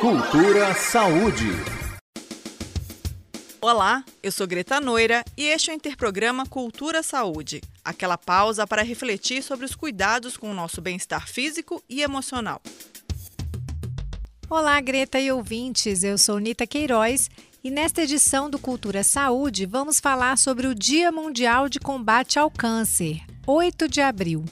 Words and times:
Cultura 0.00 0.74
Saúde. 0.74 1.50
Olá, 3.60 4.04
eu 4.22 4.30
sou 4.30 4.46
Greta 4.46 4.80
Noira 4.80 5.24
e 5.36 5.46
este 5.46 5.70
é 5.70 5.72
o 5.72 5.76
Interprograma 5.76 6.46
Cultura 6.46 7.02
Saúde 7.02 7.60
aquela 7.84 8.16
pausa 8.16 8.64
para 8.64 8.84
refletir 8.84 9.42
sobre 9.42 9.66
os 9.66 9.74
cuidados 9.74 10.36
com 10.36 10.52
o 10.52 10.54
nosso 10.54 10.80
bem-estar 10.80 11.26
físico 11.26 11.82
e 11.88 12.00
emocional. 12.00 12.62
Olá, 14.48 14.80
Greta 14.80 15.18
e 15.18 15.32
ouvintes, 15.32 16.04
eu 16.04 16.16
sou 16.16 16.38
Nita 16.38 16.64
Queiroz 16.64 17.28
e 17.64 17.68
nesta 17.68 18.02
edição 18.02 18.48
do 18.48 18.58
Cultura 18.58 19.02
Saúde 19.02 19.66
vamos 19.66 19.98
falar 19.98 20.38
sobre 20.38 20.68
o 20.68 20.76
Dia 20.76 21.10
Mundial 21.10 21.68
de 21.68 21.80
Combate 21.80 22.38
ao 22.38 22.48
Câncer, 22.48 23.20
8 23.44 23.88
de 23.88 24.00
abril. 24.00 24.44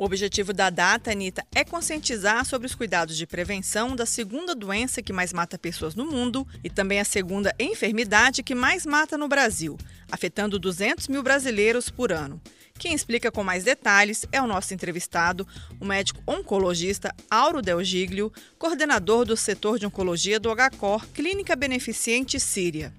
O 0.00 0.04
objetivo 0.04 0.52
da 0.52 0.70
data, 0.70 1.10
Anitta, 1.10 1.44
é 1.52 1.64
conscientizar 1.64 2.44
sobre 2.44 2.68
os 2.68 2.74
cuidados 2.76 3.16
de 3.16 3.26
prevenção 3.26 3.96
da 3.96 4.06
segunda 4.06 4.54
doença 4.54 5.02
que 5.02 5.12
mais 5.12 5.32
mata 5.32 5.58
pessoas 5.58 5.96
no 5.96 6.06
mundo 6.06 6.46
e 6.62 6.70
também 6.70 7.00
a 7.00 7.04
segunda 7.04 7.52
enfermidade 7.58 8.44
que 8.44 8.54
mais 8.54 8.86
mata 8.86 9.18
no 9.18 9.26
Brasil, 9.26 9.76
afetando 10.08 10.56
200 10.56 11.08
mil 11.08 11.20
brasileiros 11.20 11.90
por 11.90 12.12
ano. 12.12 12.40
Quem 12.78 12.94
explica 12.94 13.32
com 13.32 13.42
mais 13.42 13.64
detalhes 13.64 14.24
é 14.30 14.40
o 14.40 14.46
nosso 14.46 14.72
entrevistado, 14.72 15.44
o 15.80 15.84
médico 15.84 16.22
oncologista 16.24 17.12
Auro 17.28 17.60
Del 17.60 17.82
Giglio, 17.82 18.32
coordenador 18.56 19.24
do 19.24 19.36
setor 19.36 19.80
de 19.80 19.86
oncologia 19.86 20.38
do 20.38 20.48
HCOR, 20.54 21.08
Clínica 21.08 21.56
Beneficente 21.56 22.38
Síria. 22.38 22.94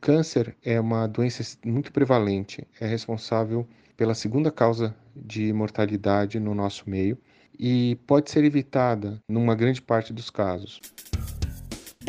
Câncer 0.00 0.56
é 0.64 0.80
uma 0.80 1.06
doença 1.06 1.44
muito 1.64 1.92
prevalente, 1.92 2.66
é 2.80 2.86
responsável 2.86 3.68
pela 3.96 4.14
segunda 4.14 4.50
causa 4.50 4.96
de 5.14 5.52
mortalidade 5.52 6.40
no 6.40 6.54
nosso 6.54 6.88
meio 6.88 7.18
e 7.58 7.98
pode 8.06 8.30
ser 8.30 8.42
evitada 8.42 9.22
numa 9.28 9.54
grande 9.54 9.82
parte 9.82 10.10
dos 10.10 10.30
casos. 10.30 10.80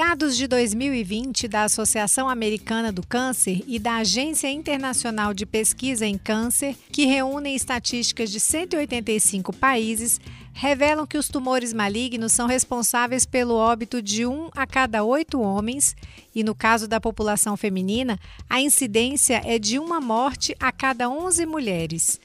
Dados 0.03 0.35
de 0.35 0.47
2020 0.47 1.47
da 1.47 1.65
Associação 1.65 2.27
Americana 2.27 2.91
do 2.91 3.05
Câncer 3.05 3.63
e 3.67 3.77
da 3.77 3.97
Agência 3.97 4.49
Internacional 4.49 5.31
de 5.31 5.45
Pesquisa 5.45 6.07
em 6.07 6.17
Câncer, 6.17 6.75
que 6.91 7.05
reúnem 7.05 7.55
estatísticas 7.55 8.31
de 8.31 8.39
185 8.39 9.53
países, 9.53 10.19
revelam 10.53 11.05
que 11.05 11.19
os 11.19 11.29
tumores 11.29 11.71
malignos 11.71 12.31
são 12.31 12.47
responsáveis 12.47 13.27
pelo 13.27 13.53
óbito 13.53 14.01
de 14.01 14.25
um 14.25 14.49
a 14.55 14.65
cada 14.65 15.03
oito 15.03 15.39
homens, 15.39 15.95
e 16.33 16.43
no 16.43 16.55
caso 16.55 16.87
da 16.87 16.99
população 16.99 17.55
feminina, 17.55 18.19
a 18.49 18.59
incidência 18.59 19.39
é 19.45 19.59
de 19.59 19.77
uma 19.77 20.01
morte 20.01 20.55
a 20.59 20.71
cada 20.71 21.11
11 21.11 21.45
mulheres. 21.45 22.19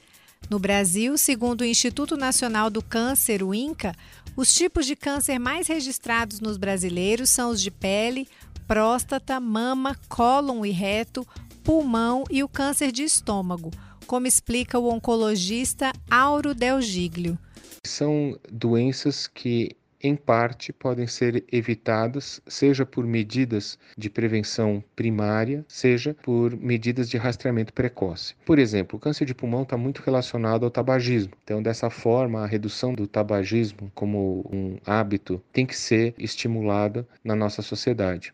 No 0.48 0.58
Brasil, 0.58 1.18
segundo 1.18 1.62
o 1.62 1.64
Instituto 1.64 2.16
Nacional 2.16 2.70
do 2.70 2.80
Câncer, 2.80 3.42
o 3.42 3.52
INCA, 3.52 3.94
os 4.36 4.52
tipos 4.54 4.84
de 4.84 4.94
câncer 4.94 5.38
mais 5.38 5.66
registrados 5.66 6.40
nos 6.40 6.56
brasileiros 6.56 7.30
são 7.30 7.50
os 7.50 7.60
de 7.60 7.70
pele, 7.70 8.28
próstata, 8.66 9.40
mama, 9.40 9.96
cólon 10.08 10.64
e 10.64 10.70
reto, 10.70 11.26
pulmão 11.64 12.24
e 12.30 12.44
o 12.44 12.48
câncer 12.48 12.92
de 12.92 13.02
estômago, 13.02 13.70
como 14.06 14.26
explica 14.26 14.78
o 14.78 14.88
oncologista 14.92 15.92
Auro 16.10 16.54
Del 16.54 16.80
Giglio. 16.82 17.38
São 17.84 18.38
doenças 18.52 19.26
que 19.26 19.70
em 20.06 20.16
parte, 20.16 20.72
podem 20.72 21.06
ser 21.06 21.44
evitadas, 21.50 22.40
seja 22.46 22.86
por 22.86 23.06
medidas 23.06 23.78
de 23.96 24.08
prevenção 24.08 24.82
primária, 24.94 25.64
seja 25.68 26.16
por 26.22 26.56
medidas 26.56 27.08
de 27.08 27.16
rastreamento 27.16 27.72
precoce. 27.72 28.34
Por 28.44 28.58
exemplo, 28.58 28.96
o 28.96 29.00
câncer 29.00 29.24
de 29.24 29.34
pulmão 29.34 29.62
está 29.62 29.76
muito 29.76 30.02
relacionado 30.02 30.64
ao 30.64 30.70
tabagismo. 30.70 31.32
Então, 31.44 31.62
dessa 31.62 31.90
forma, 31.90 32.42
a 32.42 32.46
redução 32.46 32.94
do 32.94 33.06
tabagismo 33.06 33.90
como 33.94 34.48
um 34.52 34.78
hábito 34.86 35.42
tem 35.52 35.66
que 35.66 35.76
ser 35.76 36.14
estimulada 36.18 37.06
na 37.24 37.34
nossa 37.34 37.62
sociedade. 37.62 38.32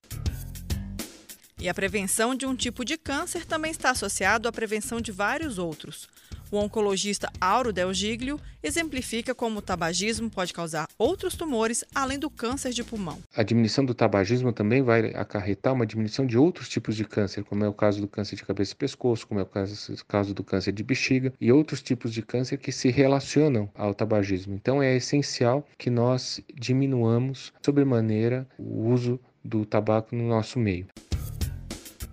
E 1.59 1.69
a 1.69 1.75
prevenção 1.75 2.35
de 2.35 2.45
um 2.45 2.57
tipo 2.57 2.85
de 2.85 2.99
câncer 2.99 3.47
também 3.47 3.71
está 3.71 3.91
associado 3.91 4.49
à 4.49 4.53
prevenção 4.53 5.01
de 5.01 5.13
vários 5.13 5.59
outros. 5.59 6.09
O 6.53 6.59
oncologista 6.59 7.33
Auro 7.41 7.73
Del 7.73 7.95
Giglio 7.95 8.39
exemplifica 8.63 9.35
como 9.35 9.61
o 9.61 9.63
tabagismo 9.63 10.29
pode 10.29 10.53
causar 10.53 10.87
outros 10.99 11.35
tumores 11.35 11.83
além 11.95 12.19
do 12.19 12.29
câncer 12.29 12.75
de 12.75 12.85
pulmão. 12.85 13.19
A 13.35 13.43
diminuição 13.43 13.83
do 13.83 13.95
tabagismo 13.95 14.53
também 14.53 14.83
vai 14.83 15.15
acarretar 15.15 15.73
uma 15.73 15.87
diminuição 15.87 16.27
de 16.27 16.37
outros 16.37 16.69
tipos 16.69 16.95
de 16.95 17.07
câncer, 17.07 17.43
como 17.43 17.65
é 17.65 17.69
o 17.69 17.73
caso 17.73 18.03
do 18.03 18.07
câncer 18.07 18.37
de 18.37 18.45
cabeça 18.45 18.75
e 18.75 18.77
pescoço, 18.77 19.27
como 19.27 19.41
é 19.41 19.45
o 19.45 19.47
caso 19.47 20.35
do 20.35 20.45
câncer 20.45 20.73
de 20.73 20.85
bexiga 20.85 21.33
e 21.41 21.51
outros 21.51 21.81
tipos 21.81 22.13
de 22.13 22.21
câncer 22.21 22.59
que 22.59 22.71
se 22.71 22.91
relacionam 22.91 23.71
ao 23.75 23.95
tabagismo. 23.95 24.53
Então 24.55 24.83
é 24.83 24.95
essencial 24.95 25.67
que 25.79 25.89
nós 25.89 26.39
diminuamos 26.55 27.51
sobremaneira 27.65 28.47
o 28.59 28.91
uso 28.91 29.19
do 29.43 29.65
tabaco 29.65 30.15
no 30.15 30.29
nosso 30.29 30.59
meio. 30.59 30.87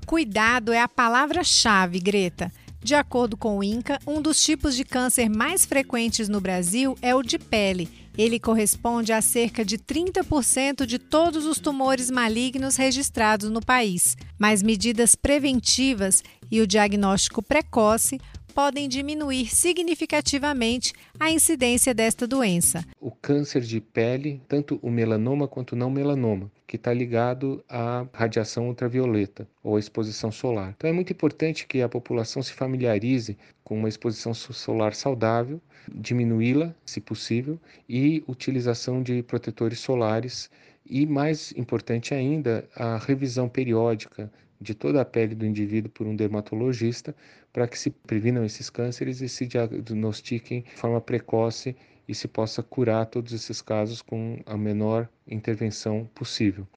Cuidado 0.05 0.71
é 0.71 0.81
a 0.81 0.87
palavra-chave, 0.87 1.99
Greta. 1.99 2.49
De 2.81 2.95
acordo 2.95 3.35
com 3.35 3.57
o 3.57 3.63
INCA, 3.63 3.99
um 4.07 4.21
dos 4.21 4.41
tipos 4.41 4.75
de 4.75 4.85
câncer 4.85 5.29
mais 5.29 5.65
frequentes 5.65 6.29
no 6.29 6.39
Brasil 6.39 6.97
é 7.01 7.13
o 7.13 7.21
de 7.21 7.37
pele. 7.37 7.89
Ele 8.17 8.39
corresponde 8.39 9.13
a 9.13 9.21
cerca 9.21 9.63
de 9.63 9.77
30% 9.77 10.85
de 10.85 10.97
todos 10.97 11.45
os 11.45 11.59
tumores 11.59 12.09
malignos 12.09 12.77
registrados 12.77 13.49
no 13.49 13.61
país. 13.61 14.15
Mas 14.37 14.63
medidas 14.63 15.13
preventivas 15.13 16.23
e 16.49 16.61
o 16.61 16.67
diagnóstico 16.67 17.43
precoce 17.43 18.19
podem 18.49 18.89
diminuir 18.89 19.47
significativamente 19.47 20.93
a 21.19 21.31
incidência 21.31 21.93
desta 21.93 22.27
doença. 22.27 22.85
O 22.99 23.11
câncer 23.11 23.61
de 23.61 23.79
pele, 23.79 24.41
tanto 24.47 24.79
o 24.81 24.89
melanoma 24.89 25.47
quanto 25.47 25.73
o 25.73 25.75
não 25.75 25.89
melanoma, 25.89 26.51
que 26.67 26.75
está 26.75 26.93
ligado 26.93 27.63
à 27.69 28.05
radiação 28.13 28.67
ultravioleta 28.67 29.47
ou 29.63 29.75
à 29.75 29.79
exposição 29.79 30.31
solar. 30.31 30.73
Então 30.75 30.89
é 30.89 30.93
muito 30.93 31.13
importante 31.13 31.65
que 31.65 31.81
a 31.81 31.89
população 31.89 32.43
se 32.43 32.53
familiarize 32.53 33.37
com 33.63 33.77
uma 33.77 33.89
exposição 33.89 34.33
solar 34.33 34.93
saudável, 34.93 35.61
diminuí-la, 35.87 36.73
se 36.85 36.99
possível, 36.99 37.59
e 37.87 38.23
utilização 38.27 39.01
de 39.01 39.23
protetores 39.23 39.79
solares 39.79 40.49
e, 40.85 41.05
mais 41.05 41.53
importante 41.55 42.13
ainda, 42.13 42.67
a 42.75 42.97
revisão 42.97 43.47
periódica 43.47 44.31
de 44.61 44.73
toda 44.73 44.99
a 45.01 45.05
pele 45.05 45.35
do 45.35 45.45
indivíduo 45.45 45.89
por 45.91 46.05
um 46.05 46.15
dermatologista 46.15 47.15
para 47.51 47.67
que 47.67 47.77
se 47.77 47.89
previnam 47.89 48.45
esses 48.45 48.69
cânceres 48.69 49.21
e 49.21 49.29
se 49.29 49.45
diagnostiquem 49.45 50.61
de 50.61 50.75
forma 50.75 51.01
precoce 51.01 51.75
e 52.07 52.15
se 52.15 52.27
possa 52.27 52.63
curar 52.63 53.05
todos 53.05 53.33
esses 53.33 53.61
casos 53.61 54.01
com 54.01 54.41
a 54.45 54.57
menor 54.57 55.07
intervenção 55.27 56.09
possível. 56.15 56.67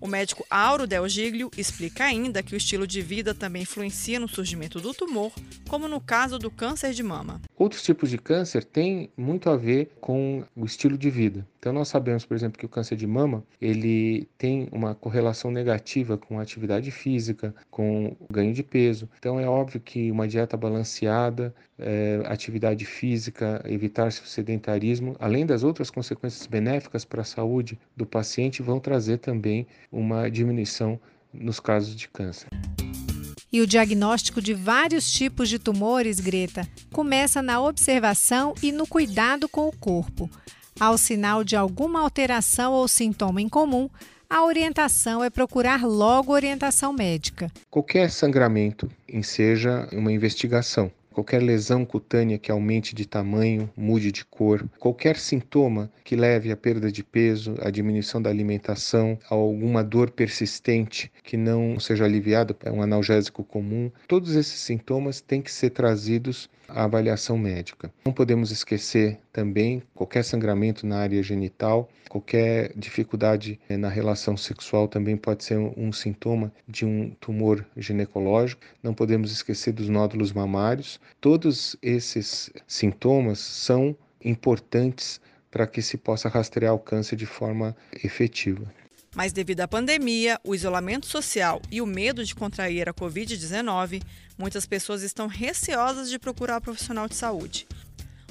O 0.00 0.06
médico 0.06 0.46
Auro 0.48 0.86
Del 0.86 1.08
Giglio 1.08 1.50
explica 1.56 2.04
ainda 2.04 2.40
que 2.40 2.54
o 2.54 2.56
estilo 2.56 2.86
de 2.86 3.02
vida 3.02 3.34
também 3.34 3.62
influencia 3.62 4.20
no 4.20 4.28
surgimento 4.28 4.80
do 4.80 4.94
tumor, 4.94 5.32
como 5.68 5.88
no 5.88 6.00
caso 6.00 6.38
do 6.38 6.52
câncer 6.52 6.92
de 6.92 7.02
mama. 7.02 7.40
Outros 7.56 7.82
tipos 7.82 8.08
de 8.08 8.16
câncer 8.16 8.62
têm 8.62 9.10
muito 9.16 9.50
a 9.50 9.56
ver 9.56 9.90
com 10.00 10.44
o 10.54 10.64
estilo 10.64 10.96
de 10.96 11.10
vida. 11.10 11.44
Então 11.58 11.72
nós 11.72 11.88
sabemos, 11.88 12.24
por 12.24 12.36
exemplo, 12.36 12.58
que 12.58 12.66
o 12.66 12.68
câncer 12.68 12.96
de 12.96 13.06
mama 13.06 13.42
ele 13.60 14.28
tem 14.38 14.68
uma 14.70 14.94
correlação 14.94 15.50
negativa 15.50 16.16
com 16.16 16.38
a 16.38 16.42
atividade 16.42 16.90
física, 16.90 17.54
com 17.70 18.16
o 18.20 18.32
ganho 18.32 18.54
de 18.54 18.62
peso. 18.62 19.08
Então 19.18 19.40
é 19.40 19.48
óbvio 19.48 19.80
que 19.80 20.10
uma 20.10 20.28
dieta 20.28 20.56
balanceada, 20.56 21.54
é, 21.78 22.22
atividade 22.26 22.84
física, 22.84 23.62
evitar 23.66 24.08
o 24.08 24.12
sedentarismo, 24.12 25.16
além 25.18 25.44
das 25.44 25.62
outras 25.64 25.90
consequências 25.90 26.46
benéficas 26.46 27.04
para 27.04 27.22
a 27.22 27.24
saúde 27.24 27.78
do 27.96 28.06
paciente, 28.06 28.62
vão 28.62 28.78
trazer 28.78 29.18
também 29.18 29.66
uma 29.90 30.30
diminuição 30.30 30.98
nos 31.32 31.58
casos 31.58 31.94
de 31.94 32.08
câncer. 32.08 32.48
E 33.50 33.62
o 33.62 33.66
diagnóstico 33.66 34.42
de 34.42 34.52
vários 34.52 35.10
tipos 35.10 35.48
de 35.48 35.58
tumores, 35.58 36.20
Greta, 36.20 36.68
começa 36.92 37.40
na 37.40 37.60
observação 37.62 38.54
e 38.62 38.70
no 38.70 38.86
cuidado 38.86 39.48
com 39.48 39.66
o 39.66 39.72
corpo. 39.72 40.30
Ao 40.80 40.96
sinal 40.96 41.42
de 41.42 41.56
alguma 41.56 42.00
alteração 42.00 42.72
ou 42.72 42.86
sintoma 42.86 43.42
em 43.42 43.48
comum, 43.48 43.90
a 44.30 44.44
orientação 44.44 45.24
é 45.24 45.28
procurar 45.28 45.84
logo 45.84 46.32
orientação 46.32 46.92
médica. 46.92 47.50
Qualquer 47.68 48.10
sangramento 48.10 48.88
enseja 49.08 49.88
uma 49.90 50.12
investigação 50.12 50.88
qualquer 51.18 51.42
lesão 51.42 51.84
cutânea 51.84 52.38
que 52.38 52.48
aumente 52.48 52.94
de 52.94 53.04
tamanho, 53.04 53.68
mude 53.76 54.12
de 54.12 54.24
cor, 54.24 54.64
qualquer 54.78 55.16
sintoma 55.16 55.90
que 56.04 56.14
leve 56.14 56.52
à 56.52 56.56
perda 56.56 56.92
de 56.92 57.02
peso, 57.02 57.56
à 57.60 57.70
diminuição 57.70 58.22
da 58.22 58.30
alimentação, 58.30 59.18
a 59.28 59.34
alguma 59.34 59.82
dor 59.82 60.12
persistente 60.12 61.10
que 61.24 61.36
não 61.36 61.80
seja 61.80 62.04
aliviada 62.04 62.54
por 62.54 62.70
um 62.70 62.82
analgésico 62.82 63.42
comum, 63.42 63.90
todos 64.06 64.36
esses 64.36 64.60
sintomas 64.60 65.20
têm 65.20 65.42
que 65.42 65.50
ser 65.50 65.70
trazidos 65.70 66.48
à 66.68 66.84
avaliação 66.84 67.36
médica. 67.36 67.90
Não 68.04 68.12
podemos 68.12 68.50
esquecer 68.50 69.18
também 69.32 69.82
qualquer 69.94 70.22
sangramento 70.22 70.86
na 70.86 70.98
área 70.98 71.22
genital, 71.22 71.88
qualquer 72.08 72.72
dificuldade 72.76 73.58
eh, 73.68 73.76
na 73.76 73.88
relação 73.88 74.36
sexual 74.36 74.88
também 74.88 75.16
pode 75.16 75.44
ser 75.44 75.58
um 75.58 75.92
sintoma 75.92 76.52
de 76.66 76.84
um 76.84 77.10
tumor 77.20 77.64
ginecológico. 77.76 78.62
Não 78.82 78.94
podemos 78.94 79.30
esquecer 79.32 79.72
dos 79.72 79.88
nódulos 79.88 80.32
mamários. 80.32 81.00
Todos 81.20 81.76
esses 81.82 82.50
sintomas 82.66 83.38
são 83.38 83.96
importantes 84.24 85.20
para 85.50 85.66
que 85.66 85.82
se 85.82 85.96
possa 85.96 86.28
rastrear 86.28 86.74
o 86.74 86.78
câncer 86.78 87.16
de 87.16 87.26
forma 87.26 87.76
efetiva. 88.04 88.72
Mas 89.14 89.32
devido 89.32 89.62
à 89.62 89.68
pandemia, 89.68 90.38
o 90.44 90.54
isolamento 90.54 91.06
social 91.06 91.60
e 91.70 91.80
o 91.80 91.86
medo 91.86 92.24
de 92.24 92.34
contrair 92.34 92.88
a 92.88 92.94
Covid-19, 92.94 94.02
muitas 94.36 94.66
pessoas 94.66 95.02
estão 95.02 95.26
receosas 95.26 96.10
de 96.10 96.18
procurar 96.18 96.58
um 96.58 96.60
profissional 96.60 97.08
de 97.08 97.14
saúde, 97.14 97.66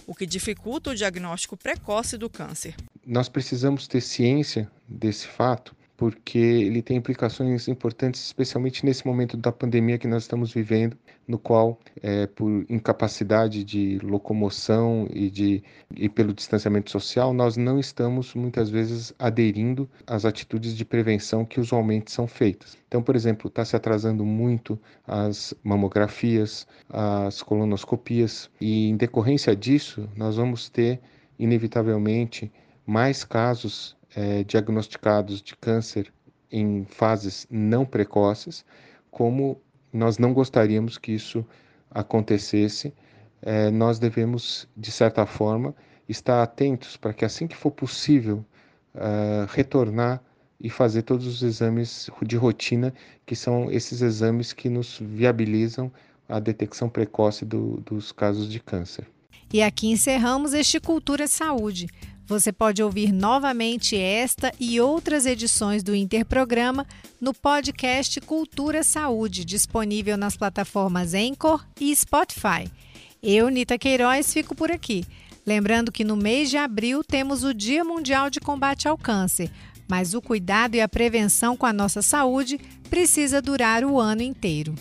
o 0.06 0.14
que 0.14 0.26
dificulta 0.26 0.92
o 0.92 0.96
diagnóstico 0.96 1.58
precoce 1.58 2.18
do 2.18 2.30
câncer. 2.30 2.76
Nós 3.06 3.28
precisamos 3.28 3.88
ter 3.88 4.02
ciência 4.02 4.70
desse 4.88 5.28
fato 5.28 5.76
porque 5.98 6.38
ele 6.38 6.84
tem 6.84 6.96
implicações 6.96 7.68
importantes, 7.68 8.24
especialmente 8.24 8.86
nesse 8.86 9.06
momento 9.06 9.36
da 9.36 9.52
pandemia 9.52 9.98
que 9.98 10.08
nós 10.08 10.24
estamos 10.24 10.54
vivendo, 10.54 10.96
no 11.28 11.40
qual, 11.40 11.80
é, 12.04 12.28
por 12.28 12.66
incapacidade 12.70 13.64
de 13.64 13.98
locomoção 14.04 15.08
e, 15.12 15.30
de, 15.30 15.64
e 15.96 16.08
pelo 16.08 16.34
distanciamento 16.34 16.92
social, 16.92 17.34
nós 17.34 17.58
não 17.58 17.80
estamos 17.80 18.36
muitas 18.36 18.70
vezes 18.70 19.12
aderindo 19.18 19.90
às 20.06 20.24
atitudes 20.24 20.78
de 20.78 20.86
prevenção 20.86 21.44
que 21.44 21.60
usualmente 21.60 22.12
são 22.12 22.28
feitas. 22.28 22.78
Então, 22.88 23.02
por 23.02 23.16
exemplo, 23.16 23.48
está 23.48 23.66
se 23.66 23.76
atrasando 23.76 24.24
muito 24.24 24.80
as 25.06 25.54
mamografias, 25.64 26.68
as 26.90 27.42
colonoscopias, 27.42 28.52
e 28.62 28.90
em 28.90 28.96
decorrência 28.96 29.56
disso, 29.56 30.08
nós 30.16 30.38
vamos 30.38 30.70
ter, 30.70 31.00
inevitavelmente, 31.40 32.52
mais 32.86 33.24
casos 33.26 33.97
é, 34.16 34.44
diagnosticados 34.44 35.42
de 35.42 35.56
câncer 35.56 36.12
em 36.52 36.86
fases 36.86 37.46
não 37.50 37.86
precoces, 37.86 38.66
como 39.12 39.62
nós 39.92 40.18
não 40.18 40.34
gostaríamos 40.34 40.98
que 40.98 41.12
isso 41.12 41.46
acontecesse, 41.90 42.94
é, 43.42 43.70
nós 43.70 44.00
devemos, 44.00 44.68
de 44.76 44.92
certa 44.92 45.26
forma, 45.26 45.76
estar 46.08 46.42
atentos 46.42 46.98
para 46.98 47.14
que 47.14 47.26
assim 47.26 47.48
que 47.48 47.56
for 47.56 47.72
possível 47.72 48.46
uh, 48.96 49.46
retornar 49.50 50.22
e 50.60 50.70
fazer 50.70 51.04
todos 51.04 51.28
os 51.28 51.44
exames 51.44 52.10
de 52.24 52.36
rotina, 52.36 52.94
que 53.26 53.36
são 53.36 53.72
esses 53.72 54.02
exames 54.02 54.54
que 54.54 54.70
nos 54.70 55.00
viabilizam 55.02 55.92
a 56.28 56.40
detecção 56.40 56.90
precoce 56.90 57.46
do, 57.46 57.78
dos 57.82 58.12
casos 58.12 58.50
de 58.50 58.60
câncer. 58.60 59.08
E 59.54 59.62
aqui 59.62 59.88
encerramos 59.88 60.54
este 60.54 60.80
Cultura 60.80 61.28
Saúde. 61.28 61.88
Você 62.28 62.52
pode 62.52 62.84
ouvir 62.84 63.14
novamente 63.14 63.96
esta 63.96 64.52
e 64.60 64.82
outras 64.82 65.26
edições 65.26 65.82
do 65.82 65.96
Interprograma 65.96 66.86
no 67.22 67.34
podcast 67.34 68.20
Cultura 68.20 68.84
Saúde, 68.84 69.46
disponível 69.46 70.18
nas 70.18 70.36
plataformas 70.36 71.14
Anchor 71.14 71.66
e 71.80 71.96
Spotify. 71.96 72.70
Eu, 73.24 73.48
Nita 73.48 73.78
Queiroz, 73.78 74.34
fico 74.34 74.54
por 74.54 74.70
aqui. 74.70 75.06
Lembrando 75.46 75.90
que 75.90 76.04
no 76.04 76.18
mês 76.18 76.50
de 76.50 76.58
abril 76.58 77.02
temos 77.02 77.46
o 77.46 77.54
Dia 77.54 77.86
Mundial 77.86 78.30
de 78.30 78.42
Combate 78.42 78.90
ao 78.90 78.98
Câncer, 78.98 79.50
mas 79.88 80.14
o 80.14 80.22
cuidado 80.22 80.76
e 80.76 80.82
a 80.82 80.90
prevenção 80.90 81.56
com 81.56 81.66
a 81.66 81.72
nossa 81.72 82.02
saúde 82.02 82.60
precisa 82.90 83.42
durar 83.42 83.86
o 83.86 83.98
ano 83.98 84.22
inteiro. 84.22 84.76